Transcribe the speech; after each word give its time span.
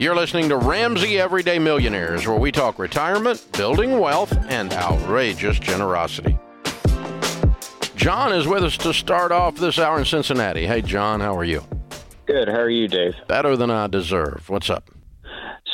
You're 0.00 0.14
listening 0.14 0.48
to 0.50 0.56
Ramsey 0.56 1.18
Everyday 1.18 1.58
Millionaires, 1.58 2.24
where 2.24 2.38
we 2.38 2.52
talk 2.52 2.78
retirement, 2.78 3.44
building 3.54 3.98
wealth, 3.98 4.32
and 4.48 4.72
outrageous 4.72 5.58
generosity. 5.58 6.38
John 7.96 8.32
is 8.32 8.46
with 8.46 8.62
us 8.62 8.76
to 8.76 8.94
start 8.94 9.32
off 9.32 9.56
this 9.56 9.76
hour 9.76 9.98
in 9.98 10.04
Cincinnati. 10.04 10.68
Hey, 10.68 10.82
John, 10.82 11.18
how 11.18 11.36
are 11.36 11.42
you? 11.42 11.64
Good. 12.26 12.46
How 12.46 12.60
are 12.60 12.70
you, 12.70 12.86
Dave? 12.86 13.14
Better 13.26 13.56
than 13.56 13.72
I 13.72 13.88
deserve. 13.88 14.48
What's 14.48 14.70
up? 14.70 14.88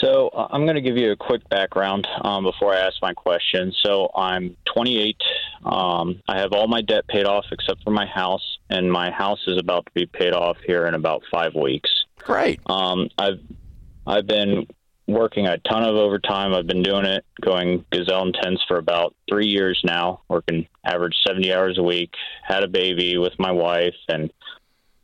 So 0.00 0.28
uh, 0.28 0.48
I'm 0.50 0.64
going 0.64 0.76
to 0.76 0.80
give 0.80 0.96
you 0.96 1.12
a 1.12 1.16
quick 1.16 1.46
background 1.50 2.08
um, 2.22 2.44
before 2.44 2.72
I 2.72 2.78
ask 2.78 2.94
my 3.02 3.12
question. 3.12 3.74
So 3.82 4.10
I'm 4.14 4.56
28. 4.74 5.18
Um, 5.66 6.22
I 6.28 6.38
have 6.38 6.54
all 6.54 6.66
my 6.66 6.80
debt 6.80 7.06
paid 7.08 7.26
off 7.26 7.44
except 7.52 7.84
for 7.84 7.90
my 7.90 8.06
house, 8.06 8.58
and 8.70 8.90
my 8.90 9.10
house 9.10 9.42
is 9.46 9.58
about 9.58 9.84
to 9.84 9.92
be 9.92 10.06
paid 10.06 10.32
off 10.32 10.56
here 10.66 10.86
in 10.86 10.94
about 10.94 11.24
five 11.30 11.54
weeks. 11.54 11.90
Great. 12.20 12.58
Um, 12.64 13.10
I've 13.18 13.40
I've 14.06 14.26
been 14.26 14.66
working 15.06 15.46
a 15.46 15.58
ton 15.58 15.82
of 15.82 15.96
overtime. 15.96 16.54
I've 16.54 16.66
been 16.66 16.82
doing 16.82 17.04
it, 17.04 17.24
going 17.40 17.84
gazelle 17.90 18.26
intense 18.26 18.60
for 18.66 18.78
about 18.78 19.14
three 19.28 19.46
years 19.46 19.80
now, 19.84 20.22
working 20.28 20.66
average 20.84 21.14
70 21.26 21.52
hours 21.52 21.78
a 21.78 21.82
week. 21.82 22.10
Had 22.42 22.64
a 22.64 22.68
baby 22.68 23.18
with 23.18 23.32
my 23.38 23.52
wife, 23.52 23.94
and 24.08 24.32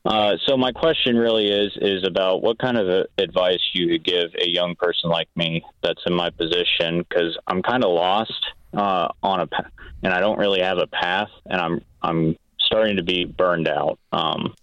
uh, 0.04 0.36
so 0.46 0.56
my 0.56 0.73
question 0.73 1.16
really 1.16 1.48
is 1.48 1.73
is 1.80 2.06
about 2.06 2.42
what 2.42 2.59
kind 2.59 2.78
of 2.78 3.06
advice 3.18 3.60
you 3.74 3.88
could 3.88 4.04
give 4.04 4.30
a 4.40 4.48
young 4.48 4.74
person 4.76 5.10
like 5.10 5.28
me 5.37 5.62
that's 5.82 6.02
in 6.06 6.14
my 6.14 6.30
position 6.30 7.04
because 7.06 7.37
I'm 7.46 7.62
kind 7.62 7.84
of 7.84 7.90
lost 7.90 8.46
uh, 8.73 9.09
on 9.23 9.40
a 9.40 9.46
path 9.46 9.70
and 10.02 10.12
I 10.12 10.20
don't 10.20 10.38
really 10.38 10.60
have 10.60 10.78
a 10.78 10.87
path, 10.87 11.28
and 11.46 11.60
I'm 11.60 11.80
I'm 12.02 12.37
starting 12.59 12.96
to 12.96 13.02
be 13.02 13.24
burned 13.24 13.68
out. 13.68 13.98
Um, 14.12 14.54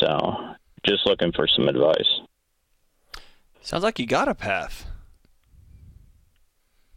so 0.00 0.54
just 0.86 1.06
looking 1.06 1.32
for 1.32 1.46
some 1.46 1.68
advice. 1.68 2.17
Sounds 3.68 3.84
like 3.84 3.98
you 3.98 4.06
got 4.06 4.28
a 4.28 4.34
path. 4.34 4.86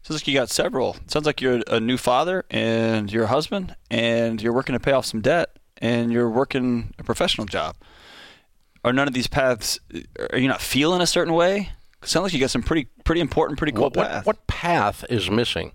Sounds 0.03 0.21
like 0.21 0.27
you 0.29 0.33
got 0.33 0.49
several. 0.49 0.95
Sounds 1.05 1.25
like 1.25 1.41
you're 1.41 1.59
a 1.67 1.81
new 1.81 1.97
father 1.97 2.45
and 2.49 3.11
you're 3.11 3.25
a 3.25 3.27
husband 3.27 3.75
and 3.89 4.41
you're 4.41 4.53
working 4.53 4.71
to 4.71 4.79
pay 4.79 4.93
off 4.93 5.05
some 5.05 5.19
debt 5.19 5.59
and 5.79 6.13
you're 6.13 6.29
working 6.29 6.93
a 6.97 7.03
professional 7.03 7.45
job. 7.45 7.75
Are 8.85 8.93
none 8.93 9.05
of 9.05 9.13
these 9.13 9.27
paths? 9.27 9.81
Are 10.31 10.37
you 10.37 10.47
not 10.47 10.61
feeling 10.61 11.01
a 11.01 11.05
certain 11.05 11.33
way? 11.33 11.71
Sounds 12.03 12.23
like 12.23 12.33
you 12.33 12.39
got 12.39 12.51
some 12.51 12.63
pretty 12.63 12.87
pretty 13.03 13.19
important, 13.19 13.57
pretty 13.57 13.73
cool 13.73 13.89
what, 13.89 13.93
path. 13.95 14.25
What, 14.25 14.37
what 14.37 14.47
path 14.47 15.03
is 15.09 15.29
missing? 15.29 15.73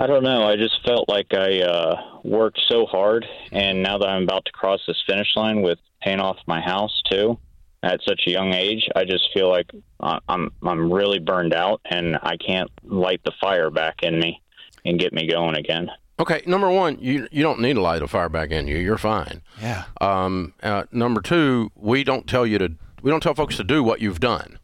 I 0.00 0.08
don't 0.08 0.24
know. 0.24 0.48
I 0.48 0.56
just 0.56 0.84
felt 0.84 1.08
like 1.08 1.32
I 1.32 1.60
uh, 1.60 2.18
worked 2.24 2.60
so 2.66 2.86
hard, 2.86 3.24
and 3.52 3.84
now 3.84 3.98
that 3.98 4.08
I'm 4.08 4.24
about 4.24 4.46
to 4.46 4.52
cross 4.52 4.80
this 4.88 5.00
finish 5.06 5.28
line 5.36 5.62
with 5.62 5.78
paying 6.00 6.18
off 6.18 6.38
my 6.48 6.60
house 6.60 7.02
too, 7.08 7.38
at 7.82 8.00
such 8.06 8.22
a 8.26 8.30
young 8.30 8.52
age, 8.54 8.88
I 8.94 9.04
just 9.04 9.28
feel 9.34 9.50
like 9.50 9.70
I'm 10.00 10.50
I'm 10.62 10.92
really 10.92 11.18
burned 11.18 11.54
out, 11.54 11.80
and 11.84 12.16
I 12.22 12.36
can't 12.36 12.70
light 12.84 13.20
the 13.24 13.32
fire 13.40 13.70
back 13.70 14.02
in 14.02 14.18
me 14.18 14.40
and 14.84 14.98
get 14.98 15.12
me 15.12 15.28
going 15.28 15.56
again. 15.56 15.90
Okay, 16.20 16.42
number 16.46 16.70
one, 16.70 16.98
you 17.00 17.26
you 17.32 17.42
don't 17.42 17.60
need 17.60 17.74
to 17.74 17.80
light 17.80 18.02
a 18.02 18.08
fire 18.08 18.28
back 18.28 18.50
in 18.50 18.68
you. 18.68 18.76
You're 18.76 18.98
fine. 18.98 19.42
Yeah. 19.60 19.84
Um, 20.00 20.54
uh, 20.62 20.84
number 20.92 21.20
two, 21.20 21.72
we 21.74 22.04
don't 22.04 22.28
tell 22.28 22.46
you 22.46 22.58
to 22.58 22.72
we 23.02 23.10
don't 23.10 23.22
tell 23.22 23.34
folks 23.34 23.56
to 23.56 23.64
do 23.64 23.82
what 23.82 24.00
you've 24.00 24.20
done. 24.20 24.58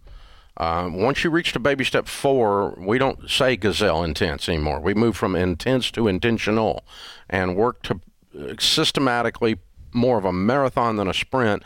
Uh, 0.56 0.90
once 0.92 1.22
you 1.22 1.30
reach 1.30 1.52
to 1.52 1.58
baby 1.60 1.84
step 1.84 2.06
four, 2.08 2.76
we 2.78 2.98
don't 2.98 3.30
say 3.30 3.56
gazelle 3.56 4.02
intense 4.02 4.48
anymore. 4.48 4.80
We 4.80 4.92
move 4.94 5.16
from 5.16 5.34
intense 5.34 5.90
to 5.92 6.06
intentional, 6.08 6.84
and 7.28 7.56
work 7.56 7.82
to 7.84 8.00
uh, 8.38 8.54
systematically 8.58 9.58
more 9.92 10.18
of 10.18 10.24
a 10.24 10.32
marathon 10.32 10.96
than 10.96 11.08
a 11.08 11.14
sprint 11.14 11.62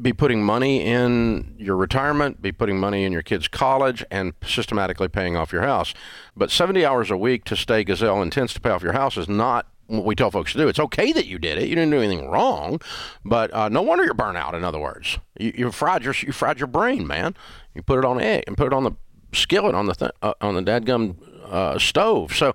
be 0.00 0.12
putting 0.12 0.42
money 0.42 0.84
in 0.84 1.54
your 1.58 1.76
retirement, 1.76 2.40
be 2.42 2.52
putting 2.52 2.78
money 2.78 3.04
in 3.04 3.12
your 3.12 3.22
kids' 3.22 3.48
college, 3.48 4.04
and 4.10 4.34
systematically 4.44 5.08
paying 5.08 5.36
off 5.36 5.52
your 5.52 5.62
house. 5.62 5.94
But 6.36 6.50
70 6.50 6.84
hours 6.84 7.10
a 7.10 7.16
week 7.16 7.44
to 7.44 7.56
stay 7.56 7.84
gazelle 7.84 8.22
intense 8.22 8.52
to 8.54 8.60
pay 8.60 8.70
off 8.70 8.82
your 8.82 8.92
house 8.92 9.16
is 9.16 9.28
not 9.28 9.66
what 9.86 10.04
we 10.04 10.14
tell 10.14 10.30
folks 10.30 10.52
to 10.52 10.58
do. 10.58 10.68
It's 10.68 10.78
okay 10.78 11.12
that 11.12 11.26
you 11.26 11.38
did 11.38 11.58
it; 11.58 11.68
you 11.68 11.74
didn't 11.74 11.90
do 11.90 12.00
anything 12.00 12.28
wrong, 12.28 12.80
but 13.24 13.52
uh, 13.52 13.68
no 13.68 13.82
wonder 13.82 14.04
you're 14.04 14.14
burnt 14.14 14.36
out. 14.36 14.54
In 14.54 14.64
other 14.64 14.78
words, 14.78 15.18
you, 15.38 15.52
you 15.56 15.72
fried 15.72 16.04
your 16.04 16.14
you 16.14 16.32
fried 16.32 16.58
your 16.58 16.68
brain, 16.68 17.06
man. 17.06 17.34
You 17.74 17.82
put 17.82 17.98
it 17.98 18.04
on 18.04 18.20
egg 18.20 18.44
and 18.46 18.56
put 18.56 18.68
it 18.68 18.72
on 18.72 18.84
the 18.84 18.92
skillet 19.32 19.74
on 19.74 19.86
the 19.86 19.94
th- 19.94 20.12
uh, 20.22 20.34
on 20.40 20.54
the 20.54 20.62
dadgum 20.62 21.16
uh, 21.44 21.78
stove. 21.78 22.34
So, 22.34 22.54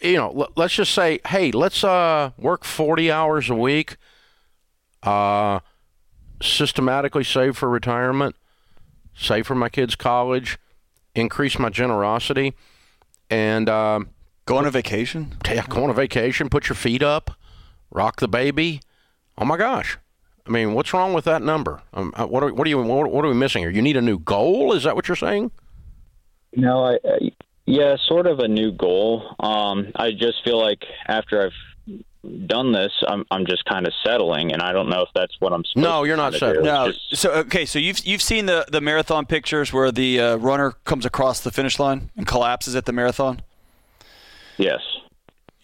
you 0.00 0.16
know, 0.16 0.30
l- 0.40 0.52
let's 0.56 0.74
just 0.74 0.92
say, 0.92 1.20
hey, 1.26 1.52
let's 1.52 1.84
uh, 1.84 2.30
work 2.36 2.64
40 2.64 3.10
hours 3.10 3.50
a 3.50 3.54
week. 3.54 3.96
Uh, 5.02 5.60
systematically 6.42 7.24
save 7.24 7.56
for 7.56 7.68
retirement, 7.68 8.36
save 9.14 9.46
for 9.46 9.54
my 9.54 9.68
kids' 9.68 9.94
college, 9.94 10.58
increase 11.14 11.58
my 11.58 11.70
generosity, 11.70 12.54
and 13.28 13.68
uh, 13.68 14.00
go 14.46 14.56
on 14.56 14.66
a 14.66 14.70
vacation. 14.70 15.36
Yeah, 15.46 15.66
go 15.68 15.84
on 15.84 15.90
a 15.90 15.94
vacation. 15.94 16.48
Put 16.48 16.68
your 16.68 16.76
feet 16.76 17.02
up, 17.02 17.32
rock 17.90 18.20
the 18.20 18.28
baby. 18.28 18.80
Oh 19.38 19.44
my 19.44 19.56
gosh! 19.56 19.98
I 20.46 20.50
mean, 20.50 20.74
what's 20.74 20.92
wrong 20.92 21.12
with 21.12 21.24
that 21.24 21.42
number? 21.42 21.82
Um, 21.92 22.12
uh, 22.16 22.26
what 22.26 22.42
are 22.42 22.52
what 22.52 22.66
are 22.66 22.70
you 22.70 22.82
what, 22.82 23.10
what 23.10 23.24
are 23.24 23.28
we 23.28 23.34
missing 23.34 23.62
here? 23.62 23.70
You 23.70 23.82
need 23.82 23.96
a 23.96 24.02
new 24.02 24.18
goal. 24.18 24.72
Is 24.72 24.84
that 24.84 24.96
what 24.96 25.08
you're 25.08 25.16
saying? 25.16 25.50
No, 26.56 26.84
I, 26.84 26.94
I 27.04 27.30
yeah, 27.66 27.96
sort 28.08 28.26
of 28.26 28.40
a 28.40 28.48
new 28.48 28.72
goal. 28.72 29.36
Um, 29.38 29.92
I 29.94 30.10
just 30.10 30.42
feel 30.44 30.60
like 30.60 30.82
after 31.06 31.40
I've 31.40 31.52
done 32.46 32.72
this, 32.72 32.92
I'm 33.06 33.24
I'm 33.30 33.46
just 33.46 33.64
kind 33.64 33.86
of 33.86 33.92
settling, 34.04 34.52
and 34.52 34.62
I 34.62 34.72
don't 34.72 34.88
know 34.88 35.02
if 35.02 35.08
that's 35.14 35.34
what 35.40 35.52
I'm. 35.52 35.64
no, 35.76 36.04
you're 36.04 36.16
not 36.16 36.34
settling. 36.34 36.64
No. 36.64 36.92
Just... 36.92 37.16
So 37.16 37.32
okay, 37.32 37.64
so 37.64 37.78
you've 37.78 38.04
you've 38.06 38.22
seen 38.22 38.46
the 38.46 38.64
the 38.70 38.80
marathon 38.80 39.26
pictures 39.26 39.72
where 39.72 39.92
the 39.92 40.20
uh, 40.20 40.36
runner 40.36 40.72
comes 40.84 41.04
across 41.04 41.40
the 41.40 41.50
finish 41.50 41.78
line 41.78 42.10
and 42.16 42.26
collapses 42.26 42.76
at 42.76 42.86
the 42.86 42.92
marathon. 42.92 43.42
Yes. 44.56 44.80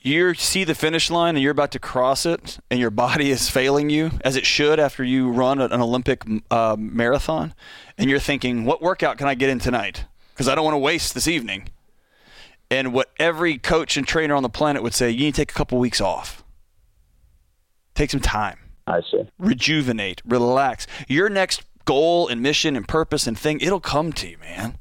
You 0.00 0.34
see 0.34 0.62
the 0.62 0.76
finish 0.76 1.10
line 1.10 1.34
and 1.34 1.42
you're 1.42 1.50
about 1.50 1.72
to 1.72 1.80
cross 1.80 2.26
it, 2.26 2.58
and 2.70 2.78
your 2.78 2.90
body 2.90 3.30
is 3.30 3.50
failing 3.50 3.90
you 3.90 4.12
as 4.24 4.36
it 4.36 4.46
should 4.46 4.78
after 4.78 5.02
you 5.02 5.30
run 5.30 5.60
an 5.60 5.72
Olympic 5.72 6.22
uh, 6.50 6.76
marathon, 6.78 7.54
and 7.98 8.08
you're 8.08 8.20
thinking, 8.20 8.64
"What 8.64 8.80
workout 8.80 9.18
can 9.18 9.28
I 9.28 9.34
get 9.34 9.50
in 9.50 9.58
tonight? 9.58 10.04
Because 10.32 10.48
I 10.48 10.54
don't 10.54 10.64
want 10.64 10.74
to 10.74 10.78
waste 10.78 11.14
this 11.14 11.28
evening." 11.28 11.68
And 12.70 12.92
what 12.92 13.10
every 13.18 13.58
coach 13.58 13.96
and 13.96 14.06
trainer 14.06 14.34
on 14.34 14.42
the 14.42 14.48
planet 14.48 14.82
would 14.82 14.92
say, 14.92 15.08
you 15.08 15.20
need 15.20 15.34
to 15.36 15.42
take 15.42 15.52
a 15.52 15.54
couple 15.54 15.78
weeks 15.78 16.00
off 16.00 16.42
Take 17.96 18.10
some 18.10 18.20
time. 18.20 18.58
I 18.86 19.00
see. 19.00 19.28
Rejuvenate, 19.38 20.22
relax. 20.24 20.86
Your 21.08 21.28
next 21.28 21.62
goal 21.86 22.28
and 22.28 22.40
mission 22.40 22.76
and 22.76 22.86
purpose 22.86 23.26
and 23.26 23.36
thing, 23.36 23.58
it'll 23.60 23.80
come 23.80 24.12
to 24.12 24.28
you, 24.28 24.38
man. 24.38 24.78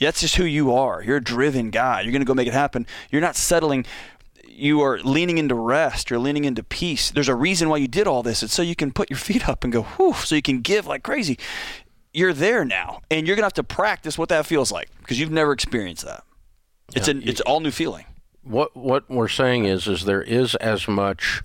That's 0.00 0.22
just 0.22 0.36
who 0.36 0.44
you 0.44 0.74
are. 0.74 1.02
You're 1.02 1.18
a 1.18 1.22
driven 1.22 1.70
guy. 1.70 2.00
You're 2.00 2.12
going 2.12 2.22
to 2.22 2.26
go 2.26 2.34
make 2.34 2.48
it 2.48 2.54
happen. 2.54 2.86
You're 3.10 3.20
not 3.20 3.36
settling. 3.36 3.86
You 4.48 4.80
are 4.80 4.98
leaning 5.00 5.38
into 5.38 5.54
rest. 5.54 6.10
You're 6.10 6.18
leaning 6.18 6.44
into 6.44 6.62
peace. 6.62 7.10
There's 7.10 7.28
a 7.28 7.34
reason 7.34 7.68
why 7.68 7.76
you 7.76 7.88
did 7.88 8.06
all 8.06 8.22
this. 8.22 8.42
It's 8.42 8.52
so 8.52 8.62
you 8.62 8.74
can 8.74 8.90
put 8.90 9.10
your 9.10 9.18
feet 9.28 9.48
up 9.48 9.62
and 9.62 9.72
go, 9.72 9.82
whew, 9.82 10.14
so 10.14 10.34
you 10.34 10.42
can 10.42 10.60
give 10.60 10.86
like 10.86 11.02
crazy. 11.02 11.38
You're 12.12 12.32
there 12.32 12.64
now, 12.64 13.02
and 13.10 13.26
you're 13.26 13.36
going 13.36 13.42
to 13.42 13.46
have 13.46 13.52
to 13.54 13.62
practice 13.62 14.16
what 14.16 14.30
that 14.30 14.46
feels 14.46 14.72
like 14.72 14.88
because 15.00 15.20
you've 15.20 15.30
never 15.30 15.52
experienced 15.52 16.06
that. 16.06 16.24
It's 16.94 17.08
yeah, 17.08 17.14
an, 17.16 17.22
it's 17.22 17.42
all 17.42 17.60
new 17.60 17.70
feeling. 17.70 18.06
What 18.42 18.74
what 18.74 19.10
we're 19.10 19.28
saying 19.28 19.66
is 19.66 19.86
is 19.86 20.06
there 20.06 20.22
is 20.22 20.54
as 20.54 20.88
much 20.88 21.42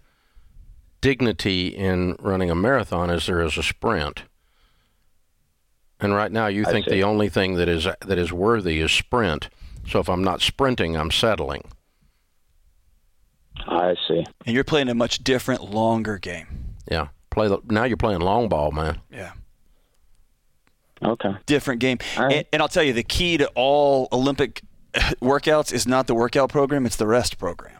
dignity 1.01 1.67
in 1.67 2.16
running 2.19 2.50
a 2.50 2.56
marathon 2.56 3.09
as 3.09 3.25
there 3.25 3.41
is 3.41 3.57
a 3.57 3.63
sprint. 3.63 4.23
And 6.00 6.16
right 6.16 6.31
now, 6.31 6.47
you 6.47 6.66
think 6.66 6.88
the 6.88 7.03
only 7.03 7.29
thing 7.29 7.56
that 7.56 7.69
is 7.69 7.84
that 7.84 8.17
is 8.17 8.34
worthy 8.34 8.79
is 8.79 8.91
sprint. 8.91 9.50
So 9.88 10.00
if 10.00 10.09
I'm 10.09 10.23
not 10.23 10.41
sprinting, 10.41 10.95
I'm 10.95 11.11
settling. 11.11 11.63
I 13.67 13.95
see. 14.07 14.23
And 14.45 14.56
you're 14.56 14.63
playing 14.63 14.90
a 14.90 14.95
much 14.95 15.23
different, 15.23 15.69
longer 15.69 16.17
game. 16.17 16.75
Yeah, 16.90 17.09
play 17.29 17.47
the, 17.47 17.59
now. 17.70 17.84
You're 17.84 17.97
playing 17.97 18.22
long 18.22 18.49
ball, 18.49 18.72
man. 18.72 19.02
Yeah. 19.11 19.34
Okay. 21.03 21.34
Different 21.46 21.81
game. 21.81 21.99
Right. 22.17 22.37
And, 22.37 22.46
and 22.53 22.61
I'll 22.61 22.67
tell 22.67 22.84
you, 22.84 22.93
the 22.93 23.03
key 23.03 23.37
to 23.37 23.47
all 23.55 24.08
Olympic 24.11 24.64
workouts 25.22 25.72
is 25.72 25.87
not 25.87 26.08
the 26.08 26.16
workout 26.16 26.49
program; 26.49 26.85
it's 26.85 26.96
the 26.96 27.08
rest 27.08 27.37
program. 27.37 27.79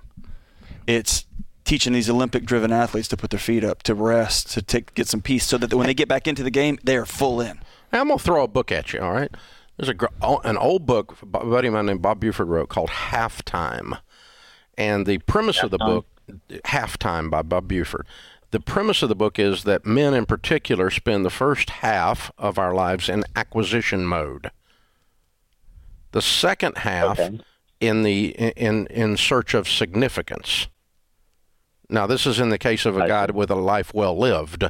It's 0.86 1.25
teaching 1.71 1.94
these 1.94 2.09
Olympic 2.09 2.44
driven 2.44 2.73
athletes 2.73 3.07
to 3.07 3.15
put 3.15 3.29
their 3.29 3.39
feet 3.39 3.63
up, 3.63 3.81
to 3.83 3.95
rest, 3.95 4.51
to 4.51 4.62
take 4.62 4.94
get 4.94 5.07
some 5.07 5.21
peace, 5.21 5.45
so 5.45 5.57
that 5.57 5.73
when 5.73 5.88
they 5.88 5.94
get 5.94 6.09
back 6.09 6.27
into 6.27 6.44
the 6.44 6.51
game, 6.51 6.77
they 6.83 6.97
are 6.97 7.06
full 7.06 7.39
in. 7.39 7.62
I'm 7.94 8.09
gonna 8.09 8.19
throw 8.19 8.44
a 8.44 8.47
book 8.50 8.73
at 8.73 8.91
you. 8.91 9.00
All 9.00 9.13
right, 9.13 9.31
there's 9.77 9.88
a 9.88 9.95
oh, 10.21 10.39
an 10.39 10.57
old 10.57 10.85
book 10.85 11.18
a 11.21 11.25
buddy 11.25 11.69
of 11.69 11.73
mine 11.73 11.85
named 11.85 12.01
Bob 12.01 12.19
Buford 12.19 12.50
wrote 12.50 12.68
called 12.68 12.89
Halftime, 12.89 14.01
and 14.77 15.06
the 15.06 15.19
premise 15.19 15.59
Halftime. 15.59 15.63
of 15.63 15.71
the 15.71 15.77
book, 15.77 16.06
Halftime 16.65 17.29
by 17.29 17.41
Bob 17.41 17.69
Buford. 17.69 18.06
The 18.50 18.59
premise 18.59 19.01
of 19.01 19.07
the 19.07 19.15
book 19.15 19.39
is 19.39 19.63
that 19.63 19.85
men 19.85 20.13
in 20.13 20.25
particular 20.25 20.89
spend 20.89 21.23
the 21.23 21.29
first 21.29 21.69
half 21.69 22.33
of 22.38 22.59
our 22.59 22.73
lives 22.73 23.07
in 23.07 23.23
acquisition 23.33 24.06
mode. 24.06 24.51
The 26.12 26.21
second 26.21 26.79
half 26.79 27.18
okay. 27.18 27.39
in 27.79 28.03
the 28.03 28.31
in 28.57 28.88
in 28.88 29.15
search 29.15 29.53
of 29.53 29.69
significance. 29.69 30.68
Now, 31.92 32.08
this 32.08 32.26
is 32.26 32.40
in 32.40 32.50
the 32.50 32.58
case 32.58 32.86
of 32.86 32.98
a 32.98 33.08
guy 33.08 33.26
with 33.26 33.52
a 33.52 33.56
life 33.56 33.94
well 33.94 34.18
lived, 34.18 34.64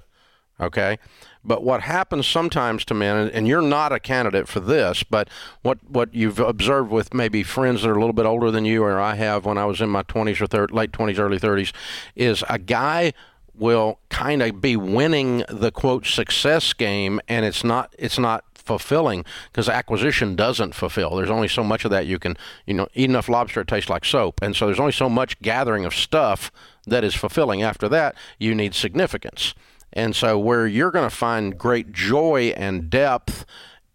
Okay. 0.61 0.99
But 1.43 1.63
what 1.63 1.81
happens 1.81 2.27
sometimes 2.27 2.85
to 2.85 2.93
men, 2.93 3.29
and 3.31 3.47
you're 3.47 3.63
not 3.63 3.91
a 3.91 3.99
candidate 3.99 4.47
for 4.47 4.59
this, 4.59 5.01
but 5.01 5.27
what, 5.63 5.79
what 5.83 6.13
you've 6.13 6.39
observed 6.39 6.91
with 6.91 7.15
maybe 7.15 7.41
friends 7.41 7.81
that 7.81 7.89
are 7.89 7.95
a 7.95 7.99
little 7.99 8.13
bit 8.13 8.27
older 8.27 8.51
than 8.51 8.63
you, 8.63 8.83
or 8.83 8.99
I 8.99 9.15
have 9.15 9.43
when 9.43 9.57
I 9.57 9.65
was 9.65 9.81
in 9.81 9.89
my 9.89 10.03
20s 10.03 10.39
or 10.39 10.45
thir- 10.45 10.67
late 10.67 10.91
20s, 10.91 11.17
early 11.17 11.39
30s, 11.39 11.73
is 12.15 12.43
a 12.47 12.59
guy 12.59 13.13
will 13.55 13.99
kind 14.09 14.43
of 14.43 14.61
be 14.61 14.75
winning 14.75 15.43
the 15.49 15.71
quote 15.71 16.05
success 16.05 16.73
game, 16.73 17.19
and 17.27 17.43
it's 17.43 17.63
not 17.63 17.93
it's 17.97 18.17
not 18.19 18.45
fulfilling 18.79 19.25
because 19.51 19.67
acquisition 19.67 20.35
doesn't 20.35 20.73
fulfill. 20.73 21.15
There's 21.15 21.29
only 21.29 21.47
so 21.47 21.63
much 21.63 21.83
of 21.83 21.91
that 21.91 22.05
you 22.05 22.19
can, 22.19 22.37
you 22.65 22.73
know, 22.73 22.87
eat 22.93 23.09
enough 23.09 23.27
lobster 23.27 23.61
it 23.61 23.67
tastes 23.67 23.89
like 23.89 24.05
soap, 24.05 24.39
and 24.41 24.55
so 24.55 24.65
there's 24.65 24.79
only 24.79 24.93
so 24.93 25.09
much 25.09 25.39
gathering 25.41 25.83
of 25.83 25.93
stuff 25.93 26.51
that 26.87 27.03
is 27.03 27.13
fulfilling. 27.13 27.61
After 27.61 27.89
that, 27.89 28.15
you 28.39 28.55
need 28.55 28.73
significance. 28.73 29.53
And 29.93 30.15
so, 30.15 30.39
where 30.39 30.65
you're 30.67 30.91
going 30.91 31.09
to 31.09 31.15
find 31.15 31.57
great 31.57 31.91
joy 31.91 32.53
and 32.55 32.89
depth 32.89 33.45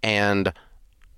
and 0.02 0.52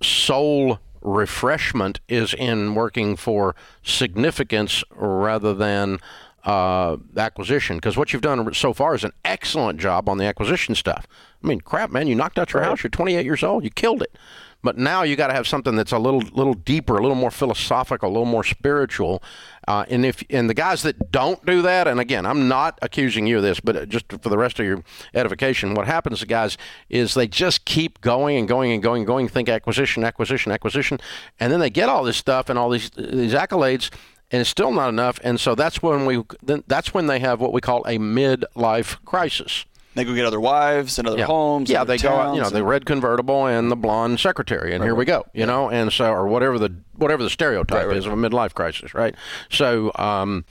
soul 0.01 0.79
refreshment 1.01 1.99
is 2.07 2.33
in 2.33 2.75
working 2.75 3.17
for 3.17 3.55
significance 3.83 4.83
rather 4.95 5.53
than 5.53 5.99
uh, 6.43 6.97
acquisition. 7.17 7.77
Because 7.77 7.97
what 7.97 8.13
you've 8.13 8.21
done 8.21 8.53
so 8.53 8.73
far 8.73 8.95
is 8.95 9.03
an 9.03 9.13
excellent 9.25 9.79
job 9.79 10.09
on 10.09 10.17
the 10.17 10.25
acquisition 10.25 10.75
stuff. 10.75 11.07
I 11.43 11.47
mean, 11.47 11.61
crap, 11.61 11.91
man, 11.91 12.07
you 12.07 12.15
knocked 12.15 12.37
out 12.37 12.53
your 12.53 12.63
house. 12.63 12.83
You're 12.83 12.89
28 12.89 13.25
years 13.25 13.43
old. 13.43 13.63
You 13.63 13.69
killed 13.69 14.01
it. 14.01 14.17
But 14.61 14.77
now 14.77 15.03
you 15.03 15.15
got 15.15 15.27
to 15.27 15.33
have 15.33 15.47
something 15.47 15.75
that's 15.77 15.93
a 15.93 15.97
little 15.97 16.19
little 16.19 16.53
deeper, 16.53 16.97
a 16.97 17.01
little 17.01 17.15
more 17.15 17.31
philosophical, 17.31 18.09
a 18.09 18.11
little 18.11 18.25
more 18.25 18.43
spiritual. 18.43 19.23
Uh, 19.67 19.85
and 19.89 20.05
if 20.05 20.21
and 20.29 20.49
the 20.49 20.53
guys 20.53 20.81
that 20.81 21.11
don't 21.11 21.45
do 21.45 21.61
that, 21.61 21.87
and 21.87 21.97
again, 21.97 22.25
I'm 22.25 22.49
not 22.49 22.77
accusing 22.81 23.25
you 23.25 23.37
of 23.37 23.43
this, 23.43 23.61
but 23.61 23.87
just 23.87 24.11
for 24.11 24.17
the 24.29 24.37
rest 24.37 24.59
of 24.59 24.65
your 24.65 24.83
edification, 25.13 25.75
what 25.75 25.87
happens 25.87 26.19
to 26.19 26.25
guys 26.25 26.57
is 26.89 27.13
they 27.13 27.27
just 27.27 27.63
keep 27.63 28.01
going 28.01 28.35
and 28.35 28.49
going 28.49 28.73
and 28.73 28.83
going 28.83 29.01
and 29.01 29.07
going, 29.07 29.29
think 29.29 29.47
acquisition, 29.47 30.03
acquisition, 30.03 30.51
acquisition, 30.51 30.99
and 31.39 31.53
then 31.53 31.61
they 31.61 31.69
get 31.69 31.87
all 31.87 32.03
this 32.03 32.17
stuff 32.17 32.49
and 32.49 32.59
all 32.59 32.69
these 32.69 32.89
these 32.89 33.33
accolades, 33.33 33.89
and 34.31 34.41
it's 34.41 34.49
still 34.49 34.71
not 34.71 34.89
enough. 34.89 35.19
And 35.23 35.39
so 35.39 35.55
that's 35.55 35.81
when 35.81 36.05
we 36.05 36.23
that's 36.67 36.93
when 36.93 37.07
they 37.07 37.19
have 37.19 37.39
what 37.41 37.53
we 37.53 37.61
call 37.61 37.83
a 37.85 37.97
midlife 37.97 39.03
crisis. 39.05 39.65
They 39.95 40.05
go 40.05 40.13
get 40.13 40.25
other 40.25 40.39
wives 40.39 40.99
and 40.99 41.07
other 41.07 41.17
yeah. 41.17 41.25
homes. 41.25 41.69
Yeah, 41.69 41.83
they 41.83 41.97
go 41.97 42.13
out, 42.13 42.35
you 42.35 42.41
know, 42.41 42.49
the 42.49 42.63
red 42.63 42.85
convertible 42.85 43.47
and 43.47 43.71
the 43.71 43.75
blonde 43.75 44.19
secretary, 44.19 44.71
and 44.73 44.81
right, 44.81 44.87
here 44.87 44.95
we 44.95 45.03
go, 45.03 45.25
you 45.33 45.45
know, 45.45 45.69
and 45.69 45.91
so 45.91 46.11
or 46.11 46.27
whatever 46.27 46.59
the 46.59 46.73
whatever 46.95 47.23
the 47.23 47.29
stereotype 47.29 47.87
right, 47.87 47.97
is 47.97 48.05
of 48.05 48.13
a 48.13 48.15
midlife 48.15 48.53
crisis, 48.53 48.93
right? 48.93 49.15
So. 49.49 49.91
Um, 49.95 50.45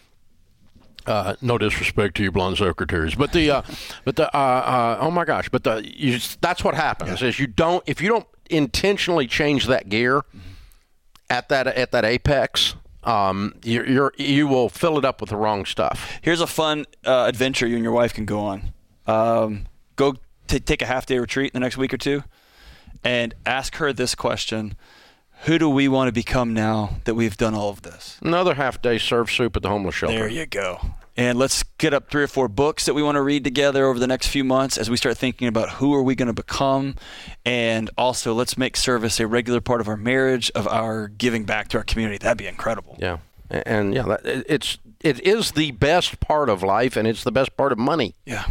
uh, 1.06 1.34
no 1.40 1.56
disrespect 1.56 2.14
to 2.18 2.22
you 2.22 2.30
blonde 2.30 2.58
secretaries, 2.58 3.14
but 3.14 3.32
the, 3.32 3.50
uh, 3.50 3.62
but 4.04 4.16
the, 4.16 4.26
uh, 4.36 4.38
uh 4.38 4.98
oh 5.00 5.10
my 5.10 5.24
gosh, 5.24 5.48
but 5.48 5.64
the, 5.64 5.82
you, 5.82 6.18
that's 6.42 6.62
what 6.62 6.74
happens 6.74 7.22
yeah. 7.22 7.28
is 7.28 7.38
you 7.38 7.46
don't 7.46 7.82
if 7.86 8.02
you 8.02 8.10
don't 8.10 8.26
intentionally 8.50 9.26
change 9.26 9.68
that 9.68 9.88
gear 9.88 10.18
mm-hmm. 10.18 10.38
at 11.30 11.48
that 11.48 11.66
at 11.66 11.92
that 11.92 12.04
apex, 12.04 12.74
um, 13.08 13.54
you're, 13.64 13.88
you're, 13.88 14.12
you 14.18 14.46
will 14.46 14.68
fill 14.68 14.98
it 14.98 15.04
up 15.04 15.20
with 15.20 15.30
the 15.30 15.36
wrong 15.36 15.64
stuff. 15.64 16.18
Here's 16.20 16.42
a 16.42 16.46
fun 16.46 16.84
uh, 17.06 17.24
adventure 17.26 17.66
you 17.66 17.76
and 17.76 17.82
your 17.82 17.92
wife 17.92 18.12
can 18.12 18.26
go 18.26 18.40
on. 18.40 18.74
Um, 19.06 19.66
go 19.96 20.16
t- 20.46 20.60
take 20.60 20.82
a 20.82 20.86
half 20.86 21.06
day 21.06 21.18
retreat 21.18 21.52
in 21.54 21.58
the 21.58 21.64
next 21.64 21.78
week 21.78 21.94
or 21.94 21.96
two 21.96 22.22
and 23.02 23.34
ask 23.46 23.76
her 23.76 23.94
this 23.94 24.14
question 24.14 24.76
Who 25.44 25.58
do 25.58 25.70
we 25.70 25.88
want 25.88 26.08
to 26.08 26.12
become 26.12 26.52
now 26.52 26.98
that 27.04 27.14
we've 27.14 27.36
done 27.38 27.54
all 27.54 27.70
of 27.70 27.80
this? 27.80 28.18
Another 28.20 28.54
half 28.54 28.82
day 28.82 28.98
serve 28.98 29.30
soup 29.30 29.56
at 29.56 29.62
the 29.62 29.70
homeless 29.70 29.94
shelter. 29.94 30.18
There 30.18 30.28
you 30.28 30.44
go. 30.44 30.78
And 31.18 31.38
let's 31.38 31.62
get 31.78 31.92
up 31.92 32.10
three 32.10 32.22
or 32.22 32.28
four 32.28 32.48
books 32.48 32.86
that 32.86 32.94
we 32.94 33.02
want 33.02 33.16
to 33.16 33.22
read 33.22 33.44
together 33.44 33.84
over 33.84 33.98
the 33.98 34.06
next 34.06 34.28
few 34.28 34.44
months 34.44 34.78
as 34.78 34.88
we 34.88 34.96
start 34.96 35.18
thinking 35.18 35.48
about 35.48 35.70
who 35.70 35.92
are 35.94 36.02
we 36.02 36.14
going 36.14 36.28
to 36.28 36.32
become. 36.32 36.94
And 37.44 37.90
also, 37.98 38.32
let's 38.32 38.56
make 38.56 38.76
service 38.76 39.20
a 39.20 39.26
regular 39.26 39.60
part 39.60 39.80
of 39.80 39.88
our 39.88 39.96
marriage, 39.96 40.50
of 40.54 40.66
our 40.68 41.08
giving 41.08 41.44
back 41.44 41.68
to 41.68 41.78
our 41.78 41.84
community. 41.84 42.18
That'd 42.18 42.38
be 42.38 42.46
incredible. 42.46 42.96
Yeah. 42.98 43.18
And 43.50 43.94
yeah, 43.94 44.16
it's 44.24 44.78
it 45.00 45.20
is 45.20 45.52
the 45.52 45.72
best 45.72 46.20
part 46.20 46.48
of 46.48 46.62
life, 46.62 46.96
and 46.96 47.08
it's 47.08 47.24
the 47.24 47.32
best 47.32 47.56
part 47.56 47.72
of 47.72 47.78
money. 47.78 48.14
Yeah 48.24 48.46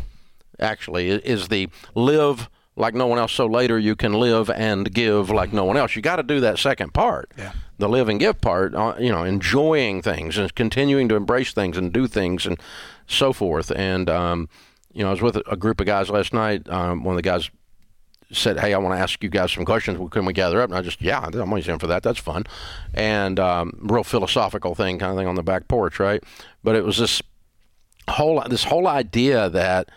actually, 0.59 1.09
is 1.09 1.47
the 1.47 1.69
live 1.95 2.49
like 2.77 2.93
no 2.93 3.07
one 3.07 3.17
else 3.17 3.33
so 3.33 3.47
later 3.47 3.77
you 3.77 3.95
can 3.95 4.13
live 4.13 4.49
and 4.51 4.93
give 4.93 5.29
like 5.31 5.51
no 5.51 5.65
one 5.65 5.75
else. 5.77 5.95
You 5.95 6.01
got 6.01 6.17
to 6.17 6.23
do 6.23 6.39
that 6.41 6.59
second 6.59 6.93
part. 6.93 7.31
Yeah. 7.37 7.51
The 7.79 7.89
live 7.89 8.07
and 8.07 8.19
give 8.19 8.39
part, 8.39 8.73
uh, 8.75 8.95
you 8.99 9.11
know, 9.11 9.23
enjoying 9.23 10.01
things 10.01 10.37
and 10.37 10.53
continuing 10.55 11.09
to 11.09 11.15
embrace 11.15 11.53
things 11.53 11.75
and 11.75 11.91
do 11.91 12.07
things 12.07 12.45
and 12.45 12.59
so 13.07 13.33
forth. 13.33 13.71
And, 13.71 14.09
um, 14.09 14.47
you 14.93 15.01
know, 15.01 15.09
I 15.09 15.11
was 15.11 15.21
with 15.21 15.37
a 15.47 15.57
group 15.57 15.79
of 15.79 15.87
guys 15.87 16.09
last 16.09 16.33
night. 16.33 16.69
Um, 16.69 17.03
one 17.03 17.13
of 17.13 17.17
the 17.17 17.23
guys 17.27 17.49
said, 18.31 18.59
"Hey, 18.59 18.73
I 18.73 18.77
want 18.77 18.95
to 18.95 19.01
ask 19.01 19.23
you 19.23 19.29
guys 19.29 19.51
some 19.51 19.65
questions. 19.65 19.99
Can 20.11 20.25
we 20.25 20.33
gather 20.33 20.61
up?" 20.61 20.69
And 20.69 20.77
I 20.77 20.81
just, 20.81 21.01
"Yeah, 21.01 21.19
I'm 21.21 21.49
always 21.49 21.67
in 21.67 21.79
for 21.79 21.87
that. 21.87 22.03
That's 22.03 22.19
fun." 22.19 22.45
And 22.93 23.39
um, 23.39 23.77
real 23.81 24.03
philosophical 24.03 24.75
thing, 24.75 24.99
kind 24.99 25.11
of 25.11 25.17
thing 25.17 25.27
on 25.27 25.35
the 25.35 25.43
back 25.43 25.67
porch, 25.67 25.99
right? 25.99 26.23
But 26.63 26.75
it 26.75 26.83
was 26.83 26.97
this 26.97 27.21
whole 28.09 28.41
this 28.49 28.63
whole 28.65 28.87
idea 28.87 29.49
that 29.49 29.89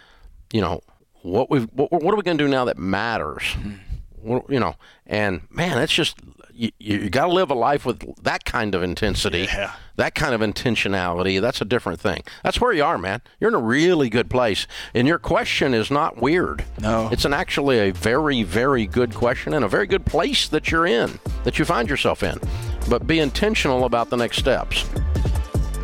you 0.52 0.60
know, 0.60 0.80
what 1.22 1.50
we 1.50 1.60
what, 1.60 1.92
what 1.92 2.12
are 2.12 2.16
we 2.16 2.22
going 2.22 2.38
to 2.38 2.44
do 2.44 2.48
now 2.48 2.64
that 2.66 2.78
matters? 2.78 3.42
Mm-hmm. 3.42 4.52
You 4.52 4.60
know, 4.60 4.76
and 5.06 5.42
man, 5.50 5.76
that's 5.76 5.92
just 5.92 6.18
you, 6.52 6.70
you 6.78 7.08
got 7.08 7.26
to 7.26 7.32
live 7.32 7.50
a 7.50 7.54
life 7.54 7.86
with 7.86 8.22
that 8.22 8.44
kind 8.44 8.74
of 8.74 8.82
intensity, 8.82 9.48
yeah. 9.50 9.72
that 9.96 10.14
kind 10.14 10.34
of 10.34 10.42
intentionality. 10.42 11.40
That's 11.40 11.62
a 11.62 11.64
different 11.64 12.00
thing. 12.00 12.22
That's 12.44 12.60
where 12.60 12.72
you 12.72 12.84
are, 12.84 12.98
man. 12.98 13.22
You're 13.40 13.48
in 13.48 13.54
a 13.54 13.58
really 13.58 14.10
good 14.10 14.28
place, 14.28 14.66
and 14.92 15.08
your 15.08 15.18
question 15.18 15.72
is 15.72 15.90
not 15.90 16.20
weird. 16.20 16.64
No, 16.80 17.08
it's 17.10 17.24
an 17.24 17.32
actually 17.32 17.78
a 17.78 17.92
very, 17.92 18.42
very 18.42 18.86
good 18.86 19.14
question 19.14 19.54
and 19.54 19.64
a 19.64 19.68
very 19.68 19.86
good 19.86 20.04
place 20.04 20.48
that 20.48 20.70
you're 20.70 20.86
in, 20.86 21.18
that 21.44 21.58
you 21.58 21.64
find 21.64 21.88
yourself 21.88 22.22
in. 22.22 22.38
But 22.90 23.06
be 23.06 23.20
intentional 23.20 23.84
about 23.84 24.10
the 24.10 24.16
next 24.18 24.36
steps. 24.36 24.84